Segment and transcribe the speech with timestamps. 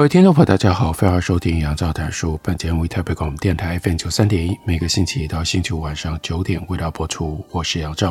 [0.00, 2.40] 各位听众朋友，大家好，欢迎收听杨照谈书。
[2.42, 7.44] 本节目为台北广播电台 FM 九三点一，每个星期一到星期五晚上九点为大家播出。
[7.50, 8.10] 我是杨照，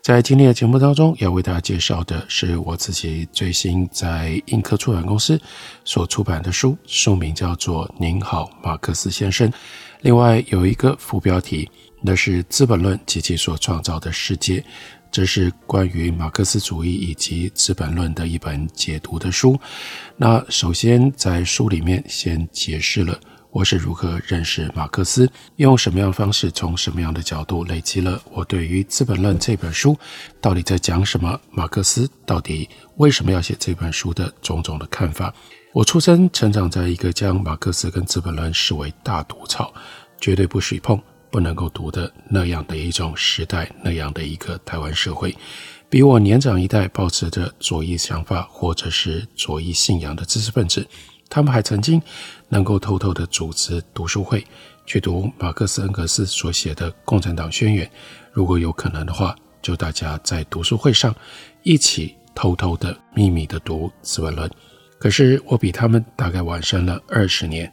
[0.00, 5.40] 在今天的节目当中，要为大家介绍的是我自己最新在印刻出版公司
[5.84, 9.50] 所出版的书，书名叫做《您好，马克思先生》。
[10.02, 11.68] 另外有一个副标题，
[12.02, 14.60] 那是《资本论及其所创造的世界》。
[15.10, 19.58] 这是关于马克思主义以及《资本论》的一本解读的书。
[20.16, 23.18] 那首先在书里面先解释了
[23.50, 29.98] 我是如何认识马克思，用什么样的方式，从什么样的角度累积了我对于《资本论》这本书
[30.42, 35.32] 到底在讲什么，马克思到底为什么要写这本书的种种的看法。
[35.72, 39.72] 我出生成长在一个将马克思跟《资本论》视为大毒草，
[40.20, 41.00] 绝对不许碰。
[41.30, 45.34] 不能够读的那样的一种时代，那样的一个台湾社会，
[45.88, 50.86] 比我年长一代抱持着左翼想法或者是左翼信仰的知识分子，
[51.28, 52.00] 他们还曾经
[52.48, 54.44] 能够偷偷的组织读书会，
[54.84, 57.86] 去读马克思恩格斯所写的《共产党宣言》。
[58.32, 61.14] 如果有可能的话，就大家在读书会上
[61.62, 64.48] 一起偷偷的秘密的读《资本论》。
[64.98, 67.70] 可是我比他们大概晚生了二十年，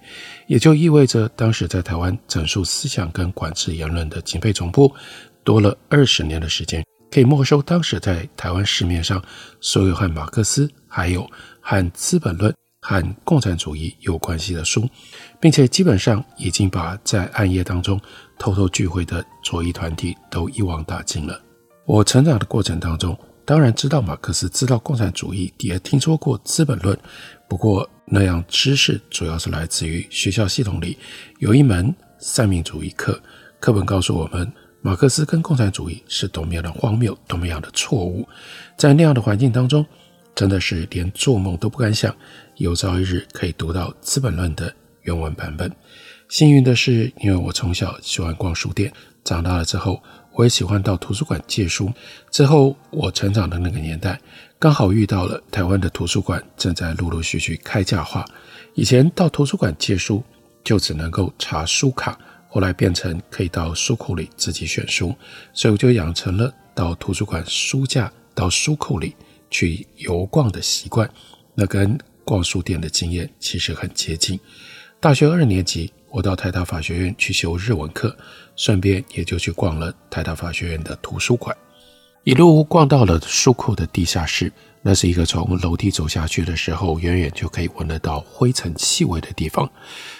[0.47, 4.93] 也就意味着当时在台湾整肃思想跟管制言论的警备总部
[5.43, 9.23] 多了二十年的时间，可以没收当时在台湾市面上
[9.61, 11.25] 所有和马克思、还有
[11.61, 12.51] 和《资本论》
[12.81, 14.87] 和共产主义有关系的书，
[15.39, 17.99] 并且基本上已经把在暗夜当中
[18.37, 21.41] 偷偷聚会的左翼团体都一网打尽了。
[21.85, 23.17] 我成长的过程当中。
[23.45, 26.95] 当然知道马克思，知道共产主义，也听说过《资本论》。
[27.49, 30.97] 不过那样知识主要是来自于学校系统里
[31.39, 33.21] 有一门三民主义课，
[33.59, 34.49] 课本告诉我们，
[34.81, 38.25] 马克思跟共产主义是多么样的荒谬，多么样的错误。
[38.77, 39.85] 在那样的环境当中，
[40.33, 42.15] 真的是连做梦都不敢想，
[42.55, 45.69] 有朝一日可以读到《资本论》的原文版本。
[46.29, 48.91] 幸运的是，因为我从小喜欢逛书店，
[49.25, 50.01] 长大了之后。
[50.33, 51.91] 我也喜欢到图书馆借书。
[52.31, 54.19] 之后，我成长的那个年代，
[54.59, 58.25] 刚好遇到了台湾的图书馆正在陆陆续续开架化。
[58.73, 60.23] 以前到图书馆借书，
[60.63, 62.17] 就只能够查书卡，
[62.49, 65.13] 后来变成可以到书库里自己选书，
[65.53, 69.15] 所以我就养成了到图书馆书架、到书库里
[69.51, 71.09] 去游逛的习惯。
[71.53, 71.95] 那跟
[72.25, 74.39] 逛书店的经验其实很接近。
[74.99, 78.15] 大学二年级，我到台大法学院去修日文课，
[78.55, 81.57] 顺便也就去逛了台大法学院的图书馆，
[82.23, 84.53] 一路逛到了书库的地下室。
[84.83, 89.67] 那是一个从楼梯走下去的时候，远远就可以闻得到灰尘气味的地方，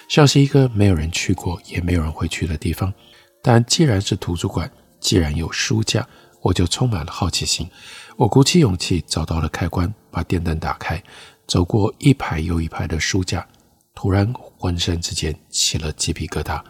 [0.08, 2.92] 像是一个没有人去过也没有人会去的地方。
[3.40, 4.68] 但既然是图书馆，
[4.98, 6.04] 既然有书架，
[6.40, 7.70] 我就充满了好奇心。
[8.16, 11.00] 我鼓起勇气找到了开关，把电灯打开，
[11.46, 13.46] 走过一排又一排的书架。
[13.94, 16.60] 突然，浑身之间起了鸡皮疙瘩。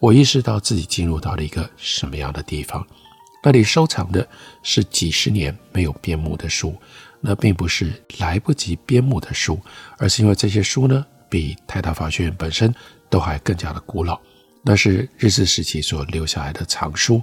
[0.00, 2.86] 我意识到自己进入到了一个什么样的地方？
[3.42, 4.26] 那里收藏的
[4.62, 6.74] 是几十年没有编目的书。
[7.20, 9.58] 那并不是来不及编目的书，
[9.96, 12.74] 而是因为这些书呢，比台大法学院本身
[13.08, 14.20] 都还更加的古老。
[14.62, 17.22] 那是日治时期所留下来的藏书。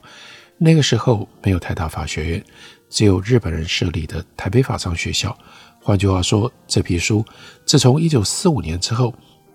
[0.57, 2.43] 那个时候没有台大法学院，
[2.89, 5.37] 只有日本人设立的台北法商学校。
[5.79, 7.23] 换句话说，这批书
[7.63, 9.13] 自从一九四五年之后。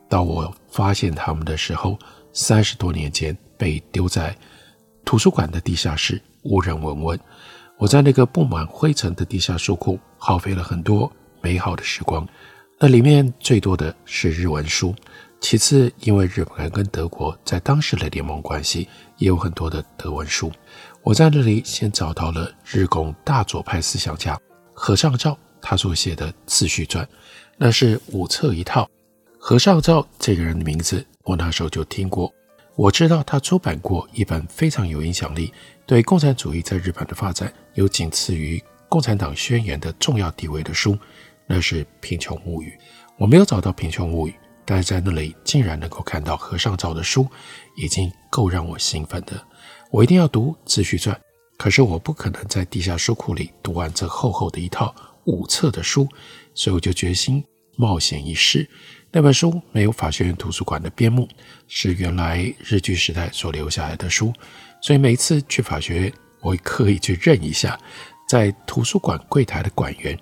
[0.09, 1.99] 到我发现他们的时候，
[2.33, 4.37] 三十多年前被丢在
[5.05, 7.21] 图书馆的地下室，无人闻闻。
[7.79, 11.11] 我在那个布满灰尘的地下书库耗费了很多
[11.41, 12.27] 美好的时光。
[12.79, 14.95] 那里面最多的是日文书，
[15.41, 20.53] 其次因为日本人跟德国在当时的联盟关系，也有很多的德文书。
[21.03, 24.39] 我在那里先找到了日共大左派思想家
[24.75, 27.05] 河上照他所写的《次序传》，
[27.57, 28.89] 那是五册一套。
[29.49, 32.35] 河上照这个人的名字，我那时候就听过。
[32.75, 35.53] 我知道他出版过一本非常有影响力、
[35.87, 38.59] 对共产主义在日本的发展有仅次于
[38.89, 40.99] 《共产党宣言》的重要地位的书，
[41.47, 42.77] 那是《贫穷物语》。
[43.17, 44.33] 我没有找到《贫穷物语》，
[44.65, 47.25] 但是在那里竟然能够看到河上照的书，
[47.77, 49.41] 已经够让我兴奋的。
[49.93, 51.15] 我一定要读《次序传》，
[51.57, 54.93] 可是我不可能在地下书库里读完这厚厚的一套
[55.27, 56.09] 五册的书，
[56.53, 57.45] 所以我就决心
[57.77, 58.69] 冒险一试。
[59.17, 61.27] 那本书没有法学院图书馆的编目，
[61.69, 64.31] 是原来日据时代所留下来的书，
[64.83, 67.81] 所以每一次去法学院，我会刻意去认一下，
[68.29, 70.19] 在图书馆柜台的馆员。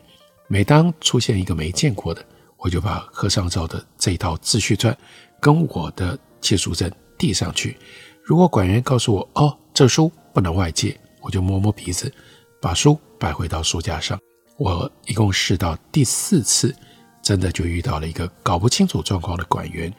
[0.47, 2.25] 每当出现一个没见过的，
[2.57, 4.97] 我就把和尚照的这一套自序传
[5.41, 6.89] 跟我的借书证
[7.19, 7.77] 递上去。
[8.23, 12.15] 如果馆员告诉我：“哦，这书不能外借”，我就摸摸鼻子，
[12.63, 14.17] 把书摆回到书架上。
[14.57, 16.73] 我一共试到第四次，
[17.25, 19.93] 真的就遇到了一个搞不清楚状况的馆员。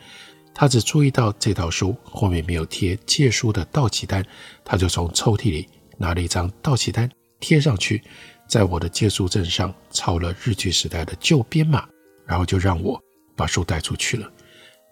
[0.54, 4.25] 他只注意到这套书后面没有贴借书的到期单，
[4.63, 5.68] 他就从抽屉里
[5.98, 7.10] 拿了一张到期单
[7.42, 8.01] 贴上去。
[8.48, 11.83] 在我的借书证上抄了日据时代的旧编码，
[12.27, 13.01] 然后就让我
[13.36, 14.31] 把书带出去了。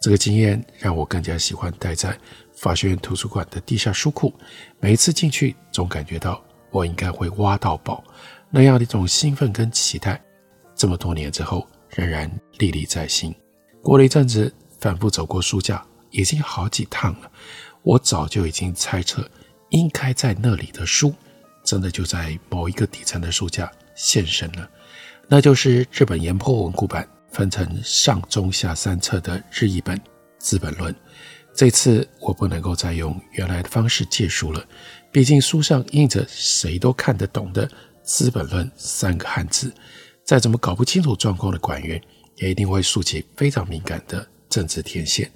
[0.01, 2.17] 这个经验让我更加喜欢待在
[2.51, 4.33] 法学院图书馆的地下书库。
[4.79, 8.03] 每一次进去，总感觉到我应该会挖到宝，
[8.49, 10.21] 那样的一种兴奋跟期待，
[10.75, 11.65] 这么多年之后
[11.95, 13.33] 仍然历历在心。
[13.81, 17.31] 过了一阵子，反复走过书架，已经好几趟了，
[17.81, 19.29] 我早就已经猜测
[19.69, 21.13] 应该在那里的书。
[21.63, 24.69] 真的就在某一个底层的书架现身了，
[25.29, 29.97] 那就是日本岩波文库版分成上中下三册的日译本
[30.37, 30.93] 《资本论》。
[31.55, 34.61] 这次我不能够再用原来的方式借书了，
[35.09, 37.65] 毕竟书上印着谁都看得懂的
[38.03, 39.73] 《资本论》三个汉字，
[40.23, 42.01] 再怎么搞不清楚状况的馆员
[42.37, 45.29] 也一定会竖起非常敏感的政治天线。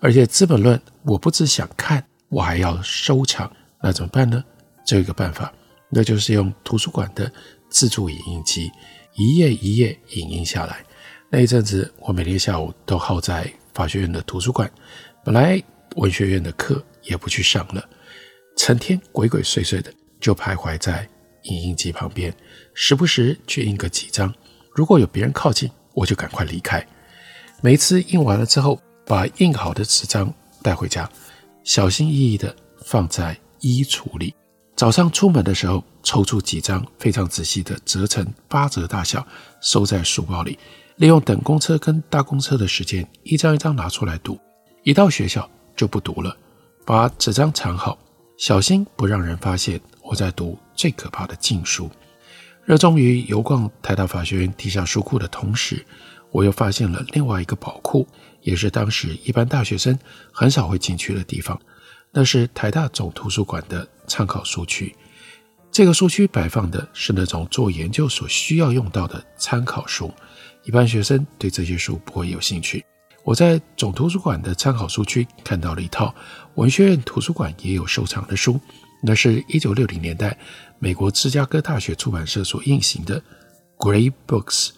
[0.00, 3.50] 而且《资本论》我不只想看，我还要收藏，
[3.82, 4.42] 那怎么办呢？
[4.84, 5.52] 只有一个办法。
[5.94, 7.30] 那就是用图书馆的
[7.68, 8.70] 自助影印机，
[9.14, 10.82] 一页一页影印下来。
[11.28, 14.70] 那一阵子，我每天下午都耗在法学院的图书馆，
[15.22, 15.62] 本来
[15.96, 17.86] 文学院的课也不去上了，
[18.56, 21.06] 成天鬼鬼祟祟的就徘徊在
[21.42, 22.34] 影印机旁边，
[22.74, 24.32] 时不时去印个几张。
[24.72, 26.86] 如果有别人靠近，我就赶快离开。
[27.60, 30.32] 每次印完了之后，把印好的纸张
[30.62, 31.08] 带回家，
[31.64, 32.54] 小心翼翼地
[32.84, 34.34] 放在衣橱里。
[34.74, 39.24] 早上出门的时候，抽出几张非常仔细的折成八折大小，
[39.60, 40.58] 收在书包里。
[40.96, 44.38] 利用等公车跟搭公车的时间，一张一张拿出来读。
[44.82, 46.36] 一到学校就不读了，
[46.84, 47.98] 把纸张藏好，
[48.36, 51.90] 小心不让人发现我在读最可怕的禁书。
[52.64, 55.84] 热衷于游逛台大法学院地下书库的同时，
[56.30, 58.06] 我又发现了另外一个宝库，
[58.40, 59.98] 也是当时一般大学生
[60.32, 61.60] 很少会进去的地方。
[62.12, 64.94] 那是台大总图书馆的参考书区，
[65.72, 70.12] 这个书区摆放的是那种做研究所需要用到的参考书，
[70.62, 72.84] 一般学生对这些书不会有兴趣。
[73.24, 76.14] 我在总图书馆的参考书区看到了一套
[76.54, 78.60] 文学院图书馆也有收藏的书，
[79.02, 80.38] 那是一九六零年代
[80.78, 83.22] 美国芝加哥大学出版社所印行的
[83.76, 84.70] Great Books，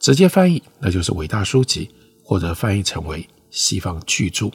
[0.00, 1.90] 直接翻译那就是伟大书籍，
[2.22, 4.50] 或者翻译成为西方巨著，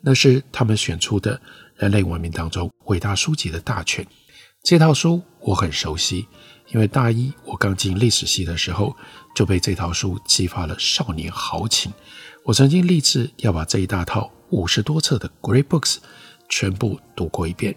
[0.00, 1.40] 那是他们选出的。
[1.76, 4.06] 人类文明当中伟大书籍的大全，
[4.62, 6.26] 这套书我很熟悉，
[6.68, 8.94] 因为大一我刚进历史系的时候
[9.34, 11.90] 就被这套书激发了少年豪情。
[12.44, 15.96] 我曾经立志要把这一大套五十多册的 Great Books
[16.50, 17.74] 全部读过一遍。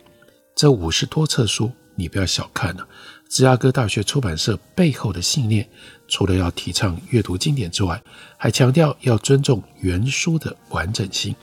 [0.56, 2.88] 这五十多册书，你不要小看了，
[3.28, 5.68] 芝加哥大学出版社背后的信念，
[6.08, 8.02] 除了要提倡阅读经典之外，
[8.38, 11.36] 还强调要尊重原书的完整性。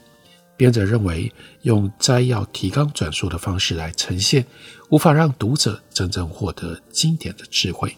[0.55, 1.31] 编者认为，
[1.63, 4.45] 用摘要、提纲、转述的方式来呈现，
[4.89, 7.97] 无法让读者真正获得经典的智慧。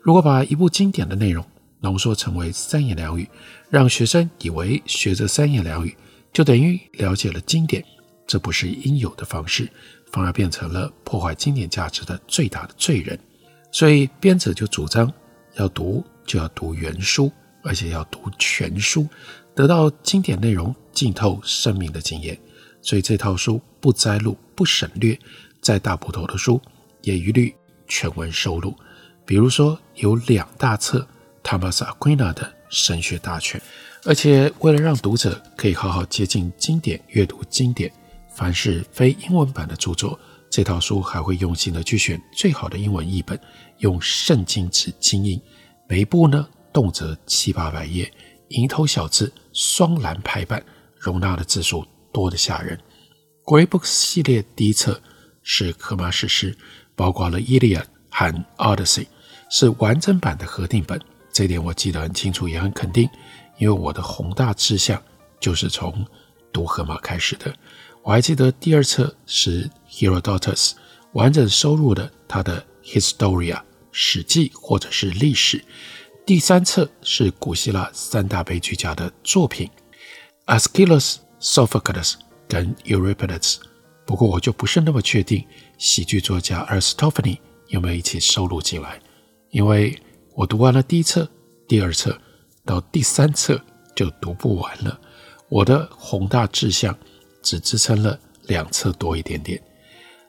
[0.00, 1.44] 如果把一部经典的内容
[1.80, 3.28] 浓缩成为三言两语，
[3.68, 5.96] 让学生以为学这三言两语
[6.32, 7.82] 就等于了解了经典，
[8.32, 9.68] 这不是应有的方式，
[10.10, 13.18] 反而变成了破坏经典价值的最大的罪人。
[13.70, 15.12] 所以，编者就主张
[15.56, 17.30] 要读就要读原书，
[17.62, 19.06] 而且要读全书。
[19.54, 22.38] 得到经典内容浸透生命的经验，
[22.80, 25.18] 所以这套书不摘录、不省略，
[25.60, 26.58] 再大部头的书
[27.02, 27.54] 也一律
[27.86, 28.74] 全文收录。
[29.26, 31.06] 比如说有两大册
[31.44, 33.60] Thomas Aquinas 的神学大全，
[34.04, 37.92] 而且为了让读者可以好好接近经典、阅读经典，
[38.34, 40.18] 凡是非英文版的著作，
[40.50, 43.38] 这套书还会用心的去选最好的英文译本，
[43.78, 45.40] 用圣经纸精印，
[45.88, 48.12] 每一部呢动辄七八百页。
[48.48, 50.62] 蝇头小字，双栏排版，
[50.98, 52.78] 容纳的字数多得吓人。
[53.46, 55.00] Great Books 系列第一册
[55.42, 56.54] 是荷马史诗，
[56.94, 59.04] 包括了《伊利亚》和《Odyssey》，
[59.48, 61.00] 是完整版的合订本。
[61.32, 63.08] 这点我记得很清楚，也很肯定，
[63.58, 65.02] 因为我的宏大志向
[65.40, 66.06] 就是从
[66.52, 67.50] 读荷马开始的。
[68.02, 70.72] 我还记得第二册是 Herodotus，
[71.12, 72.60] 完整收录的他的
[73.00, 73.54] 《Historia》
[73.92, 75.64] 史记或者是历史。
[76.26, 79.70] 第三册是古希腊三大悲剧家的作品
[80.46, 82.14] ，Aeschylus、Sophocles
[82.48, 83.58] 跟 Euripides。
[84.04, 85.44] 不过我就不是那么确定
[85.78, 89.00] 喜剧作家 Aristophanes 有没有一起收录进来，
[89.50, 89.96] 因为
[90.34, 91.28] 我读完了第一册、
[91.68, 92.20] 第二册，
[92.64, 93.60] 到第三册
[93.94, 95.00] 就读不完了。
[95.48, 96.96] 我的宏大志向
[97.42, 99.60] 只支撑了两册多一点点。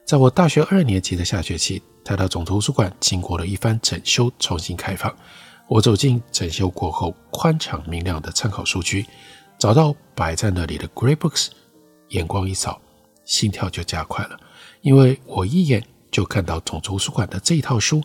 [0.05, 5.15] 在我大学二年级的下学期，台大总图书馆经过了一番整修，重新开放。
[5.69, 9.05] 我走进整修过后宽敞明亮的参考书区，
[9.57, 11.47] 找到摆在那里的 Great Books，
[12.09, 12.81] 眼光一扫，
[13.23, 14.37] 心跳就加快了，
[14.81, 18.03] 因为我一眼就看到总图书馆的这一套书，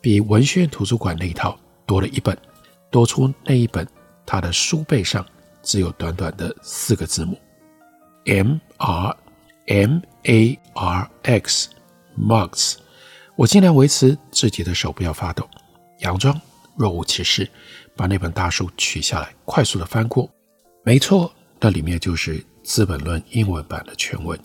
[0.00, 2.36] 比文学院图书馆那一套多了一本，
[2.90, 3.86] 多出那一本，
[4.26, 5.24] 它的书背上
[5.62, 7.38] 只有短短的四个字母
[8.26, 9.16] ：M R
[9.66, 11.70] M A R X
[12.18, 12.76] Marx。
[13.34, 15.48] 我尽量维持自己的手不要发抖，
[16.00, 16.40] 佯装
[16.74, 17.48] 若无其事，
[17.94, 20.30] 把那本大书取下来，快速的翻过。
[20.84, 24.38] 没错，那里面就是《资本论》英文版的全文。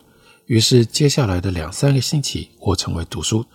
[0.47, 3.45] 于是接下来的两三个星期，我成为读书，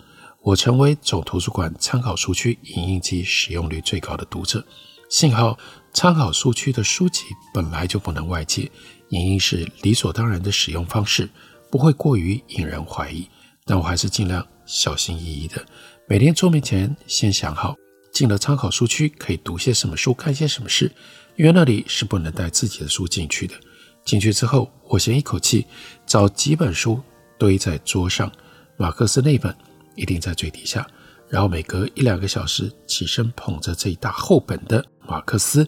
[0.41, 4.65] 我成为总图书馆参考书区影印机使用率最高的读者。
[5.09, 5.57] 幸好
[5.93, 8.71] 参考书区的书籍本来就不能外借，
[9.09, 11.29] 影音是理所当然的使用方式，
[11.69, 13.27] 不会过于引人怀疑。
[13.65, 14.45] 但我还是尽量。
[14.69, 15.65] 小心翼翼的，
[16.09, 17.73] 每天桌面前先想好，
[18.11, 20.91] 进了参考书区可以读些什么书，看些什么事，
[21.37, 23.55] 因为那里是不能带自己的书进去的。
[24.03, 25.65] 进去之后，我先一口气
[26.05, 27.01] 找几本书
[27.39, 28.29] 堆在桌上，
[28.75, 29.55] 马克思那本
[29.95, 30.85] 一定在最底下，
[31.29, 35.65] 然后每隔一两个小时起身捧着这一大厚本的马克思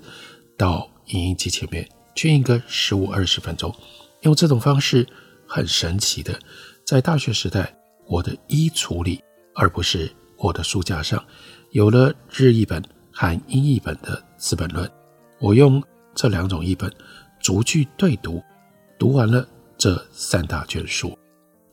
[0.58, 1.88] 到影音机前面
[2.20, 3.74] 去印个十五二十分钟。
[4.24, 5.08] 用这种方式
[5.48, 6.38] 很神奇的，
[6.86, 7.74] 在大学时代。
[8.08, 9.24] 我的衣橱里，
[9.56, 11.24] 而不是我的书架上，
[11.72, 12.84] 有了日译本
[13.14, 14.86] 和英译本的《资本论》。
[15.40, 15.82] 我用
[16.14, 16.92] 这两种译本
[17.40, 18.44] 逐句对读，
[18.98, 19.48] 读完了
[19.78, 21.18] 这三大卷书。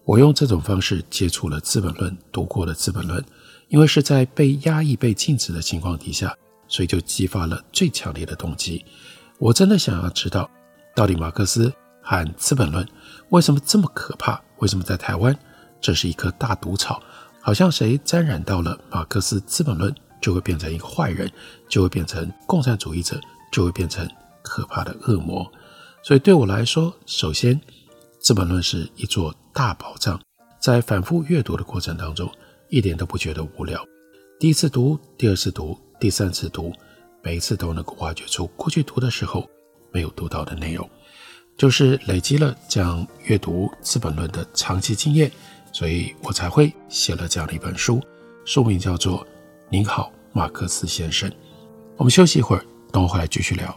[0.04, 3.20] 我用这种方式接触了《资本论》，读过了《资本论》，
[3.68, 6.32] 因为是在被压抑、被禁止的情况底下，
[6.68, 8.84] 所以就激发了最强烈的动机。
[9.38, 10.48] 我真的想要知道，
[10.94, 12.84] 到底马克思和《资本论》
[13.28, 14.40] 为什么这么可怕？
[14.58, 15.36] 为什么在台湾？
[15.80, 17.02] 这是一棵大毒草，
[17.40, 21.30] 好像谁沾染到了马克思《资本论》，就会变成一个坏人，
[21.68, 23.20] 就会变成共产主义者，
[23.52, 24.08] 就会变成
[24.42, 25.46] 可怕的恶魔。
[26.02, 27.54] 所以对我来说，首先，
[28.18, 30.18] 《资本论》是一座大宝藏，
[30.58, 32.30] 在反复阅读的过程当中，
[32.70, 33.84] 一点都不觉得无聊。
[34.40, 36.72] 第一次读，第二次读，第三次读，
[37.26, 39.50] 每一次都能够挖掘出过去读的时候
[39.90, 40.88] 没有读到的内容，
[41.58, 45.28] 就是累积了这样阅读《资本论》的长期经验。
[45.72, 48.00] 所以我才会写了这样的一本书，
[48.44, 49.24] 书名叫做
[49.68, 51.28] 《您好，马克思先生》。
[51.96, 53.76] 我们休息一会儿，等我回来继续聊。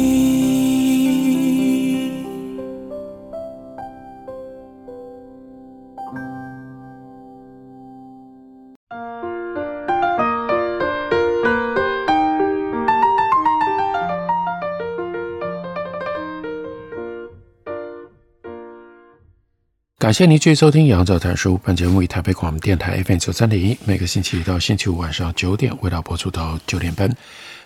[20.01, 21.53] 感谢您继续收听《杨照谈书》。
[21.63, 27.07] 本节目以台北广播电台 FM 九三点一，每个星期一到星期五晚上九点为大家播出到九点半。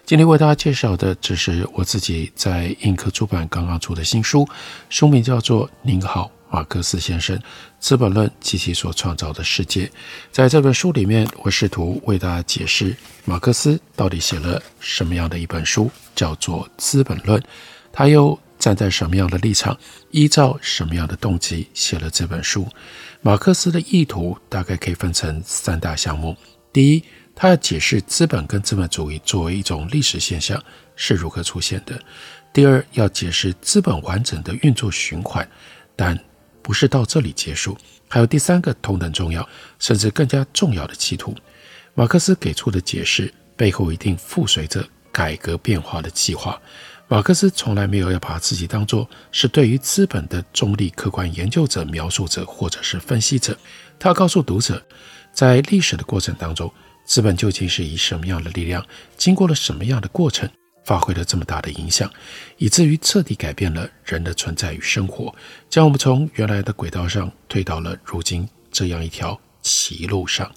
[0.05, 4.45] 今天为大家介绍的，只是我自己在印刻出版刚刚出的新书，
[4.89, 7.39] 书名叫做《您好，马克思先生：
[7.79, 9.85] 资本论及其所创造的世界》。
[10.29, 17.39] 在这本书里面，我试图为大家解释马克思到底写了什么样的一本书，叫做《资本论》，
[17.93, 18.37] 他又。
[18.57, 19.77] 站在什么样的立场，
[20.11, 22.67] 依照什么样的动机写了这本书？
[23.21, 26.35] 马克思的意图大概可以分成三大项目：
[26.71, 27.03] 第一，
[27.35, 30.61] 他要解释资本跟资本主义作为一种历史现象
[30.95, 31.95] 是如何出现的；
[32.53, 35.47] 第二，要解释资本完整的运作循环，
[35.95, 36.17] 但
[36.61, 39.47] 不是到这里结束，还有第三个同等重要，
[39.79, 41.35] 甚至更加重要的企图。
[41.93, 46.59] 马克思给出的解释背后一定附随着改革变化的计划。
[47.07, 53.55] 马克思从来没有要把自己当作是对于资本的中立客观研究者、描述者或者是分析者。
[53.99, 54.83] 他告诉读者，
[55.31, 56.71] 在历史的过程当中，
[57.05, 58.83] 资本究竟是以什么样的力量，
[59.17, 60.49] 经过了什么样的过程，
[60.83, 62.11] 发挥了这么大的影响，
[62.57, 65.33] 以至于彻底改变了人的存在与生活，
[65.69, 70.51] 将我们从原来的轨道上推到了如今这样一条歧路上。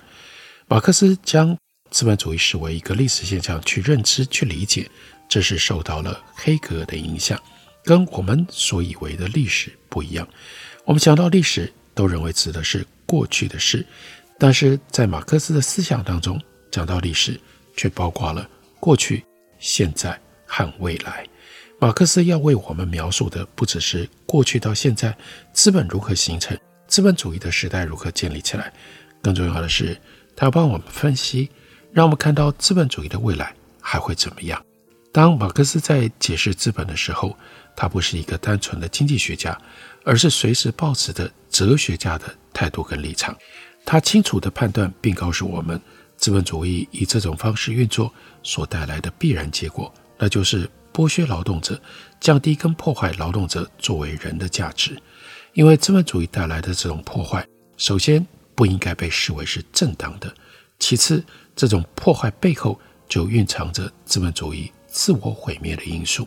[0.66, 1.54] 马克思将
[1.90, 4.90] 资本主义视为一个历史现象去认知、去理解。
[5.28, 7.40] 这是受到了黑格尔的影响，
[7.84, 10.26] 跟我们所以为的历史不一样。
[10.84, 13.84] 我们想到历史，都认为指的是过去的事，
[14.38, 17.38] 但是在马克思的思想当中，讲到历史，
[17.76, 18.48] 却包括了
[18.80, 19.24] 过去、
[19.58, 21.26] 现在和未来。
[21.78, 25.16] 马克思要为我们描述的，不只是过去到现在
[25.52, 28.72] 资本如何形成，资本主义的时代如何建立起来，
[29.22, 29.96] 更重要的是，
[30.34, 31.50] 他要帮我们分析，
[31.92, 34.60] 让我们看到资本主义的未来还会怎么样。
[35.10, 37.36] 当马克思在解释资本的时候，
[37.74, 39.58] 他不是一个单纯的经济学家，
[40.04, 43.36] 而是随时抱持着哲学家的态度跟立场。
[43.84, 45.80] 他清楚地判断并告诉我们，
[46.16, 48.12] 资本主义以这种方式运作
[48.42, 51.80] 所带来的必然结果，那就是剥削劳动者，
[52.20, 54.96] 降低跟破坏劳动者作为人的价值。
[55.54, 57.46] 因为资本主义带来的这种破坏，
[57.78, 58.24] 首先
[58.54, 60.32] 不应该被视为是正当的，
[60.78, 61.24] 其次，
[61.56, 64.70] 这种破坏背后就蕴藏着资本主义。
[64.98, 66.26] 自我毁灭的因素，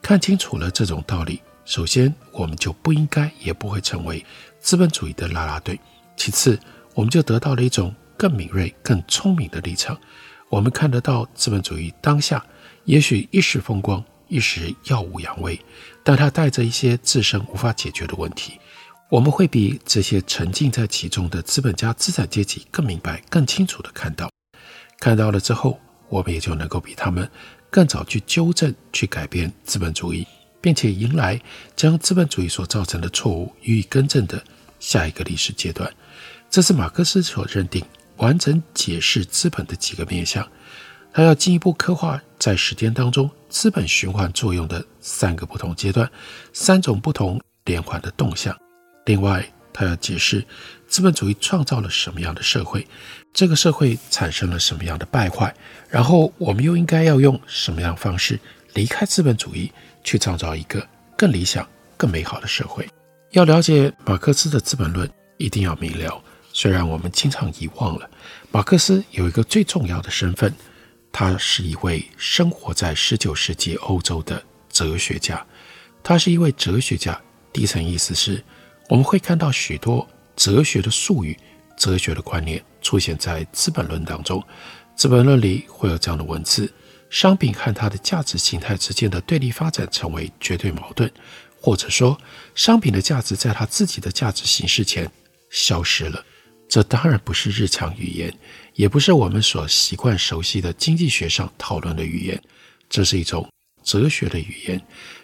[0.00, 4.24] 看清楚了这种道理，首先我们就不应该也不会成为
[4.60, 5.76] 资本主义的啦啦队。
[6.16, 6.56] 其次，
[6.94, 9.98] 我们就得到了一种更敏锐、更聪明的立场。
[10.48, 12.40] 我们看得到资本主义当下
[12.84, 15.60] 也许一时风光，一时耀武扬威，
[16.04, 18.60] 但它带着一些自身无法解决的问题。
[19.10, 24.30] 我们会比这些沉浸在其中的资本家资产阶级更明白、更清楚地看到。
[25.00, 27.28] 看到了之后，我们也就能够比他们。
[27.74, 30.24] 更早去纠正、去改变资本主义，
[30.60, 31.40] 并且迎来
[31.74, 34.40] 将资本主义所造成的错误予以更正的
[34.78, 35.92] 下一个历史阶段。
[36.48, 37.84] 这是马克思所认定
[38.18, 40.48] 完整解释资本的几个面向。
[41.12, 46.08] 他要进一步刻画在时间当中资本循环作用的三个不同阶段，
[46.52, 48.56] 三种不同连环的动向。
[49.04, 50.46] 另外，他要解释
[50.94, 52.86] 资本主义创造了什么样的社会。
[53.32, 55.52] 这个社会产生了什么样的败坏？
[55.88, 58.38] 然后我们又应该要用什么样的方式
[58.74, 59.72] 离开资本主义，
[60.04, 60.86] 去创造一个
[61.18, 62.88] 更理想、更美好的社会？
[63.32, 66.22] 要了解马克思的《资本论》，一定要明了。
[66.52, 68.08] 虽然我们经常遗忘了，
[68.52, 70.54] 马克思有一个最重要的身份，
[71.10, 75.44] 他是一位生活在十九世纪欧洲的哲学家。
[76.04, 77.20] 他是一位哲学家，
[77.52, 78.40] 第一层意思是，
[78.88, 81.38] 我们会看到许多哲学的术语。
[81.76, 84.40] 哲学的观念出现在《资本论》当中，
[84.94, 86.72] 《资本论》里会有这样的文字：
[87.10, 91.10] 商品和它的价值形态之间的对立发展成为绝对矛盾，
[91.60, 92.16] 或者说，
[92.54, 95.10] 商品的价值在它自己的价值形式前
[95.50, 96.24] 消失了。
[96.68, 98.32] 这当然不是日常语言，
[98.74, 102.40] 也不是我们所习惯熟悉的经济学上讨论的语言，
[102.88, 103.50] 这是一种
[103.82, 104.80] 哲学的语言。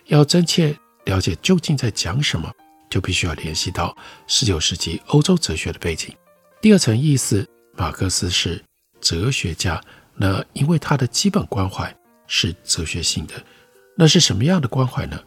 [0.06, 2.52] 要真切了解究竟在讲什么，
[2.90, 6.14] 就必须要联系到十九世纪欧洲哲学的背景。
[6.60, 8.62] 第二层意思，马克思是
[9.00, 9.80] 哲学家，
[10.14, 13.34] 那因为他的基本关怀是哲学性的，
[13.96, 15.18] 那是什么样的关怀呢？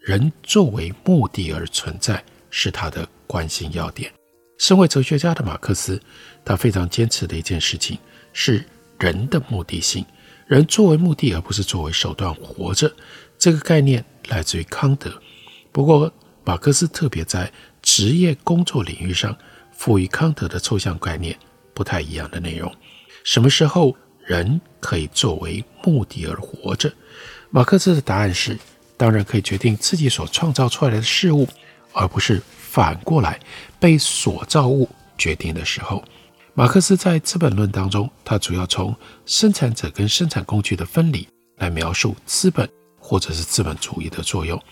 [0.00, 4.12] 人作为目的而存在，是他的关心要点。
[4.58, 5.98] 身为哲学家的马克思，
[6.44, 7.98] 他非常坚持的一件事情
[8.32, 8.62] 是
[8.98, 10.04] 人的目的性，
[10.46, 12.94] 人作为目的而不是作为手段活着。
[13.38, 15.10] 这个概念来自于康德，
[15.72, 16.12] 不过
[16.44, 17.50] 马克思特别在
[17.82, 19.36] 职业工作领域上。
[19.76, 21.36] 赋予康德的抽象概念
[21.74, 22.72] 不太一样的内容。
[23.24, 26.90] 什么时候人可以作为目的而活着？
[27.50, 28.56] 马克思的答案是：
[28.96, 31.48] 当然可以决定自己所创造出来的事物，
[31.92, 33.38] 而不是反过来
[33.80, 36.02] 被所造物决定的时候。
[36.54, 38.94] 马克思在《资本论》当中，他主要从
[39.26, 41.26] 生产者跟生产工具的分离
[41.56, 42.66] 来描述资本
[42.98, 44.62] 或者是资本主义的作用。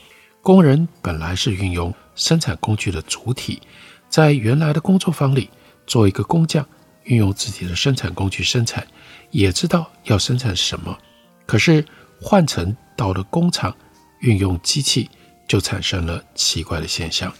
[0.42, 3.62] 工人本来是运用生产工具的主体。
[4.08, 5.48] 在原来的工作坊里，
[5.86, 6.66] 做一个工匠，
[7.04, 8.84] 运用自己的生产工具生产，
[9.30, 10.98] 也知道要生产什么。
[11.46, 11.84] 可是
[12.20, 13.74] 换成到了工厂，
[14.18, 15.08] 运用机器，
[15.46, 17.32] 就产生了奇怪的现象。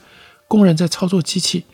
[0.47, 1.65] 工人在操作机器，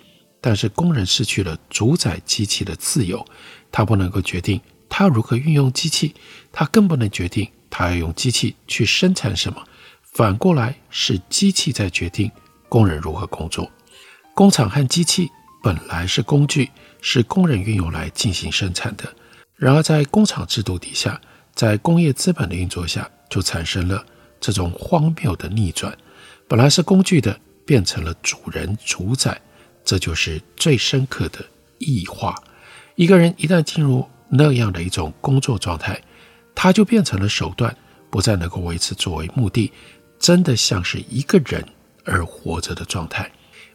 [0.40, 3.22] 但是工人失去了主宰机器的自由，
[3.70, 6.14] 他不能够决定他如何运用机器，
[6.50, 9.62] 他更不能决定他要用机器去生产什么。
[10.18, 12.28] 反过来是机器在决定
[12.68, 13.70] 工人如何工作。
[14.34, 15.30] 工厂和机器
[15.62, 16.68] 本来是工具，
[17.00, 19.04] 是工人运用来进行生产的。
[19.54, 21.20] 然而，在工厂制度底下，
[21.54, 24.04] 在工业资本的运作下，就产生了
[24.40, 25.96] 这种荒谬的逆转：
[26.48, 29.40] 本来是工具的，变成了主人主宰。
[29.84, 31.38] 这就是最深刻的
[31.78, 32.34] 异化。
[32.96, 36.02] 一个人一旦进入那样的一种工作状态，
[36.56, 37.76] 他就变成了手段，
[38.10, 39.72] 不再能够维持作为目的，
[40.18, 41.64] 真的像是一个人
[42.04, 43.30] 而活着的状态。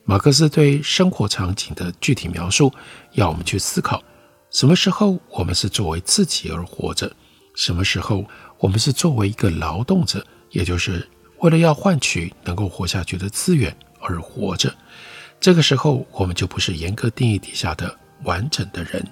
[0.05, 2.71] 马克思对生活场景的具体描述，
[3.13, 4.03] 要我们去思考。
[4.51, 7.11] 什么时候我们是作为自己而活着？
[7.55, 8.25] 什么时候
[8.59, 11.07] 我们是作为一个劳动者，也就是
[11.39, 14.73] 为了要换取能够活下去的资源而活着？
[15.39, 19.05] 这个时候，我们就不是严格定义底下的完整的人，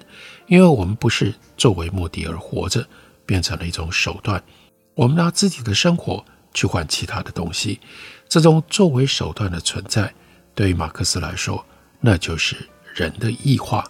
[0.46, 2.86] 因为我们不是作为目的而活着，
[3.24, 4.42] 变成了一种手段。
[4.94, 7.80] 我们拿自己的生活去换其他的东西，
[8.28, 10.12] 这种作为手段的存在，
[10.54, 11.64] 对于马克思来说，
[12.00, 12.56] 那就是
[12.94, 13.84] 人的异化。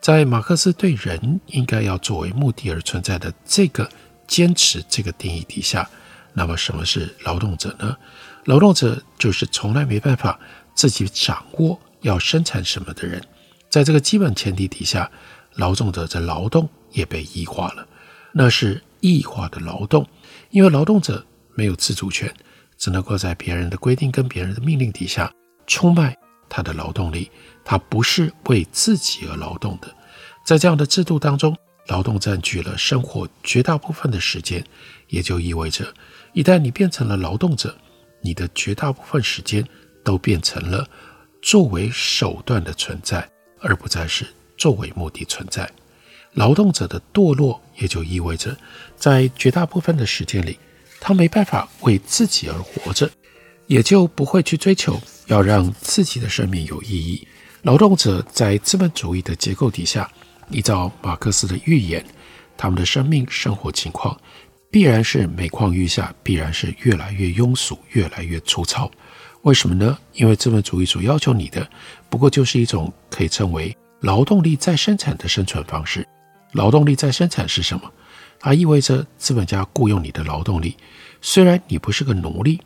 [0.00, 3.90] 在马克思对人应该要作为目的而存在的这个
[4.28, 5.88] 坚持这个定义底下，
[6.32, 7.96] 那么什么是劳动者呢？
[8.44, 10.38] 劳动者就是从来没办法
[10.74, 13.20] 自己掌握要生产什么的人。
[13.68, 15.10] 在这个基本前提底下，
[15.54, 17.86] 劳动者的劳动也被异化了，
[18.32, 20.06] 那是异化的劳动，
[20.50, 21.26] 因为劳动者
[21.58, 22.32] 没有自主权，
[22.76, 25.28] 只能够在别人的规定跟别人的命令底下
[25.66, 26.16] 出卖
[26.48, 27.28] 他的劳动力。
[27.64, 29.92] 他不是为自己而劳动的，
[30.46, 31.56] 在这样的制度当中，
[31.88, 34.64] 劳动占据了生活绝大部分的时间，
[35.08, 35.92] 也就意味着，
[36.32, 37.76] 一旦你变成了劳动者，
[38.22, 39.66] 你的绝大部分时间
[40.04, 40.88] 都变成了
[41.42, 44.24] 作为手段的存在，而不再是
[44.56, 45.68] 作为目的存在。
[46.34, 48.56] 劳动者的堕落，也就意味着，
[48.96, 50.56] 在绝大部分的时间里，
[51.00, 53.10] 他没办法为自己而活着，
[53.66, 57.26] 也就不会去追求要让自己的生命有意义。
[57.62, 60.10] 劳动者在资本主义的结构底下，
[60.50, 62.04] 依照马克思的预言，
[62.56, 64.18] 他们的生命生活情况
[64.70, 68.90] 必然是每况愈下，必然是越来越庸俗，越来越粗糙。
[69.42, 69.98] 为什么呢？
[70.14, 71.68] 因为资本主义所要求你的，
[72.08, 76.06] 不过就是一种可以称为劳动力再生产的生存方式。
[76.52, 77.92] 劳动力再生产是什么？
[78.40, 80.76] 它意味着资本家雇佣你的劳动力，
[81.20, 82.60] 虽然你不是个奴隶，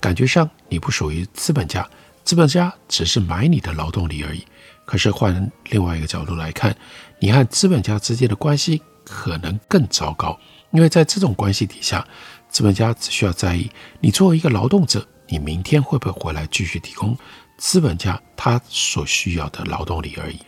[0.00, 1.88] 感觉上你不属于资本家。
[2.24, 4.42] 资本家只是买你的劳动力而已。
[4.86, 6.76] 可是换另外一个角度来看，
[7.18, 10.38] 你和资本家之间的关系可能更糟糕，
[10.72, 12.06] 因为在这种关系底下，
[12.48, 17.16] 资本家只需要在意你作为一个劳动者，你明天会不会回来继续提供
[17.56, 20.38] 资本家他所需要的劳动力而已。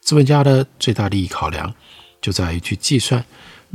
[0.00, 1.72] 资本家的最大利益考量
[2.20, 3.24] 就在于去计算，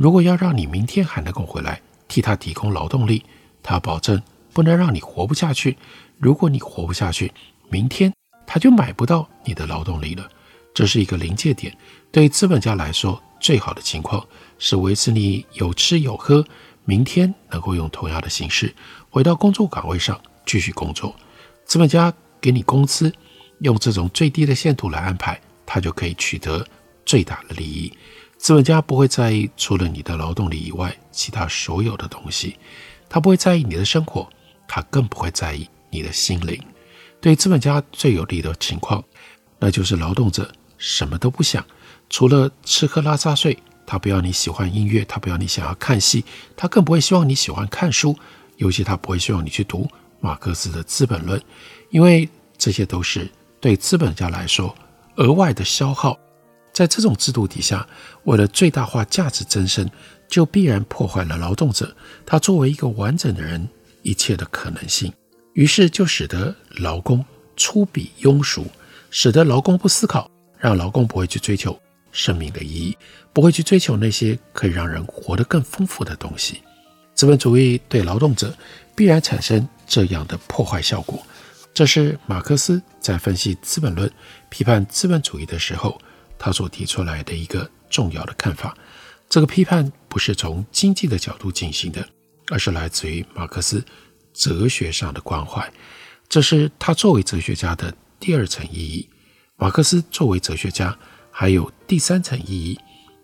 [0.00, 3.22] 如果要让你明天还能够回来替他提供劳动力，
[3.62, 4.18] 他保证
[4.50, 5.76] 不能让你活不下去。
[6.16, 7.30] 如果你活不下去，
[7.68, 8.10] 明天
[8.46, 10.26] 他就买不到你的劳动力了，
[10.72, 11.76] 这是一个临界点。
[12.10, 14.26] 对资本家来说，最好的情况
[14.58, 16.42] 是维持你有吃有喝，
[16.86, 18.74] 明天能够用同样的形式
[19.10, 21.14] 回到工作岗位上继续工作。
[21.66, 22.10] 资本家
[22.40, 23.12] 给你工资，
[23.58, 26.66] 用这种最低的限度来安排，他就可以取得
[27.04, 27.92] 最大的利益。
[28.40, 32.56] 资本家不会在意除了你的劳动力以外其他所有的东西，
[33.06, 34.26] 他不会在意你的生活，
[34.66, 36.58] 他更不会在意你的心灵。
[37.20, 39.04] 对资本家最有利的情况，
[39.58, 41.62] 那就是劳动者什么都不想，
[42.08, 43.56] 除了吃喝拉撒睡。
[43.84, 46.24] 他不要你喜欢音乐，他不要你想要看戏，
[46.56, 48.16] 他更不会希望你喜欢看书，
[48.56, 49.86] 尤其他不会希望你去读
[50.18, 51.38] 马克思的《资本论》，
[51.90, 52.26] 因为
[52.56, 54.74] 这些都是对资本家来说
[55.16, 56.18] 额外的消耗。
[56.80, 57.86] 在这种制度底下，
[58.24, 59.86] 为了最大化价值增生，
[60.30, 63.68] 就必然破坏了劳动者他作为一个完整的人
[64.00, 65.12] 一切的可能性。
[65.52, 67.22] 于是就使得劳工
[67.54, 68.64] 粗鄙庸俗，
[69.10, 71.78] 使得劳工不思考，让劳工不会去追求
[72.12, 72.96] 生命的意义，
[73.34, 76.62] 不会去追求那些可以让人活得更丰富的东西。
[77.14, 78.56] 资本主义对劳动者
[78.96, 81.22] 必然产生这样的破坏效果。
[81.74, 84.08] 这是马克思在分析《资本论》、
[84.48, 86.00] 批判资本主义的时候，
[86.40, 88.76] 他所提出来的一个重要的看法。
[89.28, 92.04] 这个批判不是从经济的角度进行的，
[92.48, 93.80] 而是来自于马克思。
[94.32, 95.70] 哲学上的关怀，
[96.28, 99.06] 这是他作为哲学家的第二层意义。
[99.56, 100.96] 马克思作为哲学家，
[101.32, 102.78] 还有第三层意义，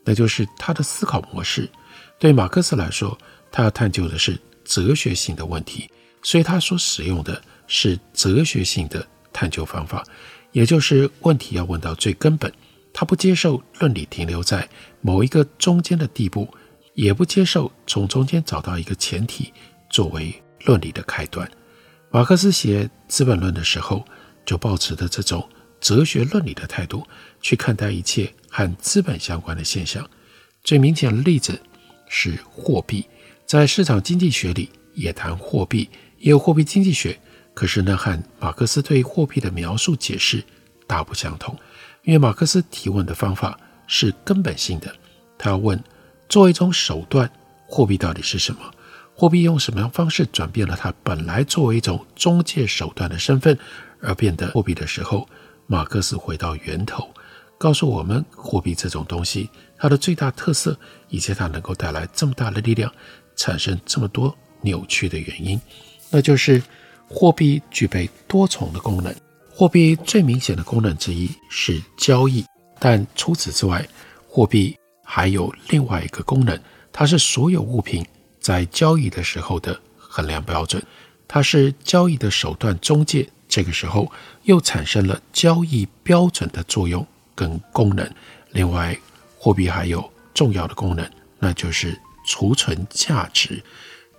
[0.05, 1.71] 那就是他的思考模式。
[2.19, 3.17] 对马克思来说，
[3.53, 5.89] 他要探究的是哲学性的问题，
[6.23, 10.05] 所以他所使用的是哲学性的探究方法，
[10.51, 12.53] 也就是问题要问到最根本。
[12.97, 14.67] 他不接受论理停留在
[15.03, 16.49] 某一个中间的地步，
[16.95, 19.53] 也不接受从中间找到一个前提
[19.91, 20.35] 作为。
[20.65, 21.49] 论理的开端，
[22.11, 24.05] 马克思写《资本论》的时候，
[24.45, 25.49] 就抱持着这种
[25.81, 27.07] 哲学论理的态度
[27.41, 30.05] 去看待一切和资本相关的现象。
[30.65, 31.57] 最明显的例子
[32.09, 33.07] 是货币，
[33.45, 37.17] 在市场经济学里也谈货币，也有货币经济学。
[37.55, 40.43] 可是呢，和马克思对货币的描述解释
[40.89, 41.57] 大不相同，
[42.07, 44.95] 因为马克思提问的方法是根本性的，
[45.37, 45.79] 他要问：
[46.29, 47.29] 作为一种手段，
[47.67, 48.61] 货币到底是什么？
[49.13, 53.59] 货币用什么样方式转变了它本来作为一种中介手段的身份，
[54.01, 55.29] 而变得货币的时候，
[55.67, 57.09] 马克思回到源头，
[57.59, 62.93] 告诉我们货币这种东西它的最大特色，以及它能够带来这么大的力量，
[63.35, 65.61] 产生这么多扭曲的原因，
[66.11, 66.63] 那就是。
[67.09, 69.15] 货币具备多重的功能，
[69.59, 72.45] 货币最明显的功能之一是交易，
[72.79, 73.89] 但除此之外，
[74.29, 76.61] 货币还有另外一个功能，
[76.93, 78.05] 它是所有物品
[78.39, 80.83] 在交易的时候的衡量标准，
[81.27, 88.07] 它是交易的手段中介，这个时候又产生了交易标准的作用跟功能。
[88.51, 88.95] 另外，
[89.39, 93.65] 货币还有重要的功能，那就是储存价值，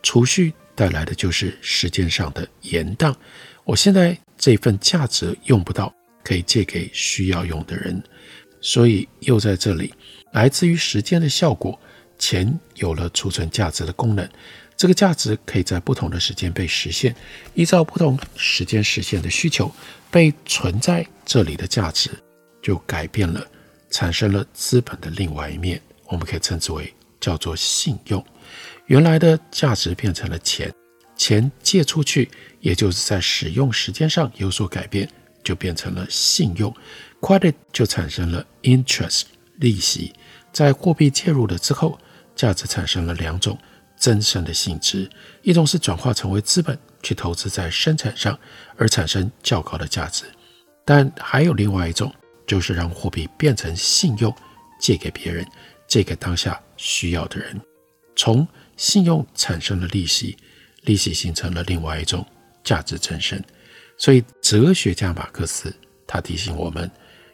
[0.01, 0.51] 储蓄。
[0.73, 3.11] 带来的就是时间上的延宕。
[3.63, 8.01] 我现在这份价值用不到，可以借给需要用的人，
[8.61, 9.93] 所以又在这里，
[10.33, 11.79] 来自于时间的效果，
[12.19, 14.27] 钱有了储存价值的功能。
[14.75, 17.15] 这个价值可以在不同的时间被实现，
[17.55, 19.71] 依照不同时间实现的需求，
[20.11, 22.11] 被存在这里的价值
[22.61, 23.43] 就改变了，
[23.89, 28.23] 产生了资本的另外一面，我们可以称之为叫做信用。
[28.85, 30.71] 原来的价值变成了钱，
[31.17, 32.29] 钱借出去，
[32.61, 35.09] 也就是在使用时间上有所改变，
[35.43, 36.73] 就变成了信用。
[37.19, 39.23] Credit 就产生了 interest
[39.55, 40.13] 利息。
[40.53, 41.99] 在货币介入了之后，
[42.35, 43.57] 价值产生了两种
[43.97, 45.09] 增生的性质：
[45.41, 48.39] 一种是转化成为资本去投资在生产上，
[48.75, 50.25] 而产生较高的价值；
[50.85, 52.13] 但还有另外一种，
[52.45, 54.33] 就是让货币变成信用，
[54.79, 55.45] 借给别人，
[55.87, 57.59] 借给当下需要的人，
[58.15, 58.47] 从。
[58.77, 60.37] 信用产生了利息，
[60.87, 62.25] 利息形成了另外一种
[62.63, 63.39] 价值增生。
[63.95, 65.71] 所以，哲学家马克思
[66.07, 66.89] 他提醒我们，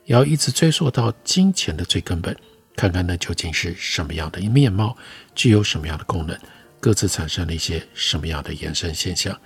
[0.07, 2.35] 要一直追溯到金钱的最根本，
[2.75, 4.97] 看看那究竟是什么样的面貌，
[5.33, 6.37] 具有什么样的功能，
[6.81, 9.39] 各自产生了一些什么样的衍生现象。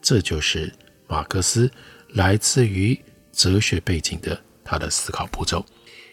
[0.00, 0.72] 这就是
[1.08, 1.68] 马克思
[2.10, 2.96] 来自于
[3.32, 5.64] 哲学背景的他的思考步骤。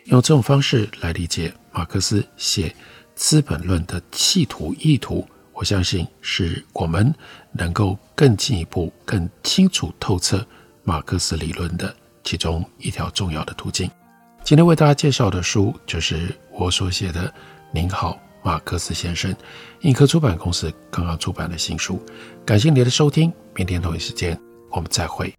[0.06, 2.74] 用这种方式来理解马克思写。
[3.24, 5.28] 《资本论》的企图意图，
[5.62, 7.13] 我相信是我们
[7.52, 10.43] 能够更进一步、更清楚透彻
[10.84, 13.88] 马克思理论的其中一条重要的途径。
[14.43, 17.28] 今天为大家介绍的书，就是我所写的
[17.71, 19.32] 《您好，马克思先生》，
[19.82, 22.04] 印科出版公司刚刚出版的新书。
[22.43, 24.36] 感谢您的收听，明天同一时间
[24.71, 25.32] 我们再会。